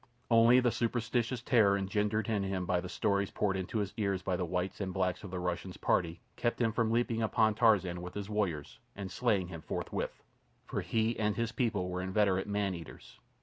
Only 0.31 0.59
the 0.59 0.71
superstitious 0.71 1.43
terror 1.43 1.77
engendered 1.77 2.27
in 2.27 2.41
him 2.41 2.65
by 2.65 2.81
the 2.81 2.89
stories 2.89 3.29
poured 3.29 3.55
into 3.55 3.77
his 3.77 3.93
ears 3.97 4.23
by 4.23 4.35
the 4.35 4.45
whites 4.47 4.81
and 4.81 4.91
blacks 4.91 5.23
of 5.23 5.29
the 5.29 5.37
Russian's 5.37 5.77
party 5.77 6.21
kept 6.35 6.59
him 6.59 6.71
from 6.71 6.89
leaping 6.89 7.21
upon 7.21 7.53
Tarzan 7.53 8.01
with 8.01 8.15
his 8.15 8.27
warriors 8.27 8.79
and 8.95 9.11
slaying 9.11 9.49
him 9.49 9.61
forthwith, 9.61 10.23
for 10.65 10.81
he 10.81 11.19
and 11.19 11.35
his 11.35 11.51
people 11.51 11.87
were 11.89 12.01
inveterate 12.01 12.47
maneaters. 12.47 13.19